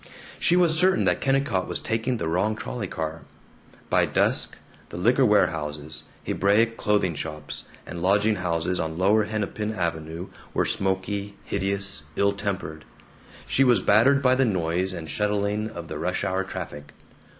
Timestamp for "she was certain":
0.39-1.03